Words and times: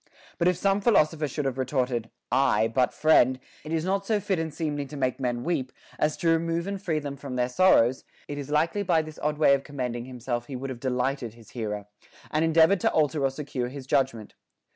But 0.39 0.47
if 0.47 0.57
some 0.57 0.81
philosopher 0.81 1.27
should 1.27 1.45
have 1.45 1.59
retorted, 1.59 2.09
Aye; 2.31 2.71
but, 2.73 2.91
friend, 2.91 3.39
it 3.63 3.71
is 3.71 3.85
not 3.85 4.03
so 4.03 4.19
fit 4.19 4.39
and 4.39 4.51
seemly 4.51 4.87
to 4.87 4.97
make 4.97 5.19
men 5.19 5.43
weep, 5.43 5.71
as 5.99 6.17
to 6.17 6.29
remove 6.29 6.65
and 6.65 6.81
free 6.81 6.97
them 6.97 7.15
from 7.15 7.35
their 7.35 7.47
sorrows, 7.49 8.03
it 8.27 8.39
is 8.39 8.49
likely 8.49 8.81
by 8.81 9.03
this 9.03 9.19
odd 9.21 9.37
way 9.37 9.53
of 9.53 9.63
commending 9.63 10.05
himself 10.05 10.47
he 10.47 10.55
would 10.55 10.71
have 10.71 10.79
delighted 10.79 11.35
his 11.35 11.51
hearer, 11.51 11.85
and 12.31 12.43
endeavored 12.43 12.79
to 12.79 12.91
alter 12.91 13.23
or 13.23 13.29
secure 13.29 13.67
his 13.67 13.85
judgment. 13.85 14.33